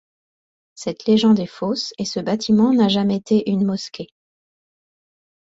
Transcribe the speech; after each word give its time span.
Cette 0.73 1.05
légende 1.05 1.39
est 1.39 1.45
fausse 1.45 1.93
et 1.99 2.05
ce 2.05 2.19
bâtiment 2.19 2.73
n'a 2.73 2.87
jamais 2.87 3.17
été 3.17 3.47
une 3.51 3.65
mosquée. 3.67 4.07